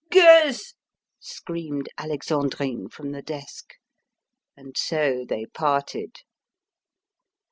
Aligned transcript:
"Gueuse!" 0.09 0.73
screamed 1.19 1.87
Alexandrine 1.95 2.89
from 2.89 3.11
the 3.11 3.21
desk. 3.21 3.73
And 4.57 4.75
so 4.75 5.23
they 5.29 5.45
parted. 5.45 6.21